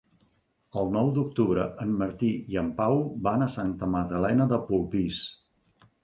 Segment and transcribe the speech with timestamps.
[0.83, 5.21] El nou d'octubre en Martí i en Pau van a Santa Magdalena de Polpís.